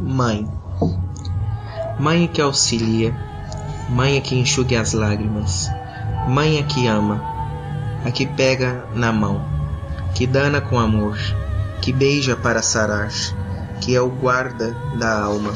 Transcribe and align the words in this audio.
Mãe. 0.00 0.48
Mãe 1.98 2.28
que 2.28 2.40
auxilia, 2.40 3.12
mãe 3.88 4.20
que 4.20 4.38
enxugue 4.38 4.76
as 4.76 4.92
lágrimas, 4.92 5.68
mãe 6.28 6.62
que 6.62 6.86
ama, 6.86 7.20
a 8.04 8.10
que 8.12 8.24
pega 8.24 8.84
na 8.94 9.12
mão, 9.12 9.44
que 10.14 10.24
dana 10.24 10.60
com 10.60 10.78
amor, 10.78 11.18
que 11.82 11.92
beija 11.92 12.36
para 12.36 12.62
sarar, 12.62 13.10
que 13.80 13.92
é 13.96 14.00
o 14.00 14.08
guarda 14.08 14.76
da 14.96 15.20
alma. 15.20 15.52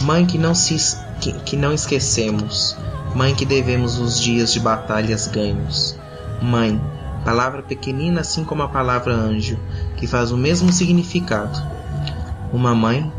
Mãe 0.00 0.24
que 0.24 0.38
não 0.38 0.54
se 0.54 0.96
que, 1.20 1.32
que 1.40 1.54
não 1.54 1.74
esquecemos, 1.74 2.74
mãe 3.14 3.34
que 3.34 3.44
devemos 3.44 3.98
os 3.98 4.18
dias 4.18 4.50
de 4.50 4.60
batalhas 4.60 5.26
ganhos. 5.26 5.94
Mãe, 6.40 6.80
palavra 7.22 7.62
pequenina 7.62 8.22
assim 8.22 8.44
como 8.44 8.62
a 8.62 8.68
palavra 8.68 9.12
anjo, 9.12 9.58
que 9.98 10.06
faz 10.06 10.32
o 10.32 10.38
mesmo 10.38 10.72
significado. 10.72 11.60
Uma 12.50 12.74
mãe, 12.74 13.12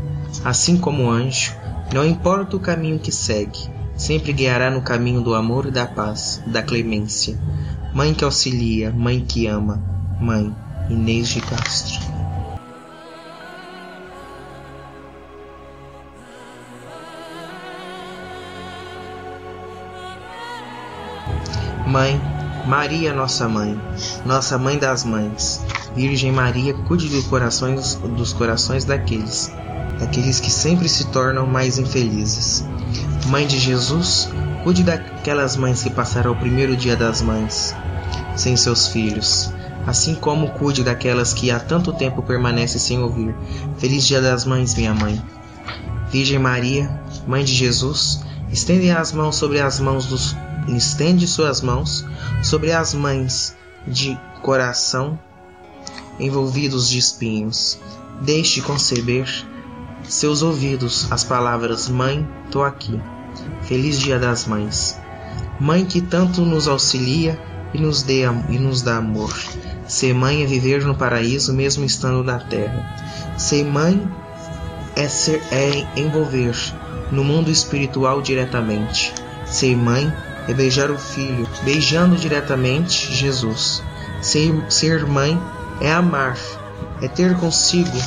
assim 0.44 0.76
como 0.76 1.04
o 1.04 1.10
anjo, 1.10 1.54
não 1.92 2.04
importa 2.04 2.56
o 2.56 2.60
caminho 2.60 2.98
que 2.98 3.12
segue, 3.12 3.70
sempre 3.96 4.32
guiará 4.32 4.70
no 4.70 4.82
caminho 4.82 5.20
do 5.20 5.34
amor 5.34 5.66
e 5.66 5.70
da 5.70 5.86
paz, 5.86 6.42
da 6.46 6.62
clemência. 6.62 7.38
Mãe 7.92 8.14
que 8.14 8.24
auxilia, 8.24 8.90
mãe 8.90 9.20
que 9.20 9.46
ama, 9.46 9.82
mãe 10.20 10.54
Inês 10.90 11.28
de 11.28 11.40
Castro. 11.40 12.00
Mãe, 21.86 22.20
Maria, 22.66 23.14
nossa 23.14 23.48
mãe, 23.48 23.80
nossa 24.26 24.58
mãe 24.58 24.78
das 24.78 25.04
mães, 25.04 25.64
Virgem 25.94 26.32
Maria, 26.32 26.74
cuide 26.74 27.08
dos 27.08 27.26
corações, 27.26 27.94
dos 27.94 28.32
corações 28.32 28.84
daqueles, 28.84 29.52
daqueles 29.98 30.40
que 30.40 30.50
sempre 30.50 30.88
se 30.88 31.06
tornam 31.06 31.46
mais 31.46 31.78
infelizes. 31.78 32.64
Mãe 33.26 33.46
de 33.46 33.58
Jesus, 33.58 34.28
cuide 34.62 34.82
daquelas 34.82 35.56
mães 35.56 35.82
que 35.82 35.90
passaram 35.90 36.32
o 36.32 36.36
primeiro 36.36 36.76
dia 36.76 36.96
das 36.96 37.22
mães 37.22 37.74
sem 38.36 38.56
seus 38.56 38.88
filhos, 38.88 39.52
assim 39.86 40.14
como 40.14 40.50
cuide 40.50 40.82
daquelas 40.82 41.32
que 41.32 41.50
há 41.50 41.60
tanto 41.60 41.92
tempo 41.92 42.22
permanecem 42.22 42.80
sem 42.80 42.98
ouvir. 42.98 43.34
Feliz 43.78 44.06
Dia 44.06 44.20
das 44.20 44.44
Mães, 44.44 44.74
minha 44.74 44.94
mãe. 44.94 45.22
Virgem 46.10 46.38
Maria, 46.38 47.00
Mãe 47.26 47.44
de 47.44 47.54
Jesus, 47.54 48.20
estende 48.50 48.90
as 48.90 49.12
mãos 49.12 49.36
sobre 49.36 49.60
as 49.60 49.80
mãos 49.80 50.06
dos 50.06 50.36
estende 50.68 51.26
suas 51.26 51.60
mãos 51.60 52.06
sobre 52.42 52.72
as 52.72 52.94
mães 52.94 53.54
de 53.86 54.18
coração 54.40 55.18
envolvidos 56.18 56.88
de 56.88 56.98
espinhos. 56.98 57.78
Deixe 58.22 58.62
conceber 58.62 59.44
seus 60.08 60.42
ouvidos 60.42 61.10
as 61.10 61.24
palavras 61.24 61.88
Mãe, 61.88 62.26
tô 62.50 62.62
aqui. 62.62 63.00
Feliz 63.62 63.98
Dia 63.98 64.18
das 64.18 64.46
Mães. 64.46 64.98
Mãe 65.58 65.84
que 65.84 66.00
tanto 66.00 66.42
nos 66.42 66.68
auxilia 66.68 67.40
e 67.72 67.80
nos, 67.80 68.02
dê, 68.02 68.22
e 68.48 68.58
nos 68.58 68.82
dá 68.82 68.96
amor. 68.98 69.34
Ser 69.86 70.14
mãe 70.14 70.42
é 70.42 70.46
viver 70.46 70.84
no 70.84 70.94
paraíso 70.94 71.52
mesmo 71.52 71.84
estando 71.84 72.22
na 72.22 72.38
terra. 72.38 73.34
Ser 73.36 73.64
mãe 73.64 74.00
é, 74.94 75.08
ser, 75.08 75.42
é 75.50 75.86
envolver 75.96 76.54
no 77.10 77.24
mundo 77.24 77.50
espiritual 77.50 78.22
diretamente. 78.22 79.12
Ser 79.46 79.76
mãe 79.76 80.12
é 80.48 80.54
beijar 80.54 80.90
o 80.90 80.98
filho, 80.98 81.48
beijando 81.62 82.16
diretamente 82.16 83.12
Jesus. 83.12 83.82
Ser, 84.20 84.54
ser 84.68 85.06
mãe 85.06 85.40
é 85.80 85.92
amar, 85.92 86.38
é 87.02 87.08
ter 87.08 87.36
consigo 87.36 87.98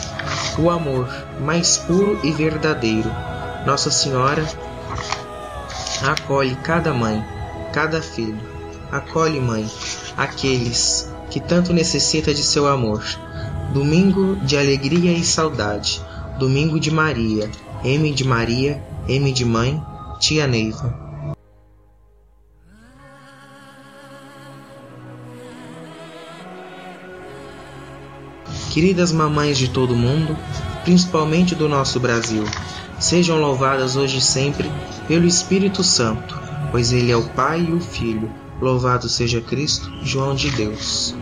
o 0.58 0.70
amor 0.70 1.08
mais 1.40 1.78
puro 1.78 2.20
e 2.24 2.32
verdadeiro. 2.32 3.10
Nossa 3.66 3.92
Senhora 3.92 4.46
acolhe 6.02 6.56
cada 6.58 6.94
mãe, 6.94 7.24
cada 7.74 8.02
filho. 8.02 8.40
Acolhe, 8.92 9.40
mãe, 9.40 9.70
aqueles 10.16 11.12
que 11.30 11.40
tanto 11.40 11.74
necessita 11.74 12.34
de 12.34 12.44
seu 12.44 12.68
amor. 12.68 13.04
Domingo 13.74 14.38
de 14.38 14.58
alegria 14.58 15.12
e 15.12 15.24
saudade. 15.24 16.02
Domingo 16.40 16.80
de 16.80 16.90
Maria. 16.90 17.50
M 17.84 18.12
de 18.12 18.24
Maria, 18.24 18.82
M 19.08 19.32
de 19.32 19.46
mãe, 19.46 19.84
tia 20.20 20.48
Neiva. 20.48 21.07
Queridas 28.78 29.12
mamães 29.12 29.58
de 29.58 29.70
todo 29.70 29.96
mundo, 29.96 30.38
principalmente 30.84 31.56
do 31.56 31.68
nosso 31.68 32.00
Brasil, 32.00 32.44
sejam 33.00 33.42
louvadas 33.42 33.96
hoje 33.96 34.20
e 34.20 34.22
sempre 34.22 34.72
pelo 35.08 35.26
Espírito 35.26 35.84
Santo, 35.84 36.40
pois 36.70 36.92
ele 36.92 37.12
é 37.12 37.18
o 37.18 37.28
Pai 37.30 37.66
e 37.68 37.74
o 37.74 37.80
Filho. 37.80 38.32
Louvado 38.62 39.10
seja 39.10 39.42
Cristo, 39.42 39.92
João 40.04 40.36
de 40.36 40.52
Deus. 40.52 41.16